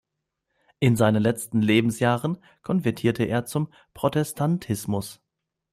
In 0.79 0.95
seinen 0.95 1.21
letzten 1.21 1.61
Lebensjahren 1.61 2.43
konvertierte 2.63 3.25
er 3.25 3.45
zum 3.45 3.71
Protestantismus. 3.93 5.21